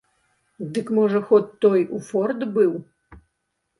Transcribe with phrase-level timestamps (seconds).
[0.77, 2.73] Дык, можа, ход той у форт быў.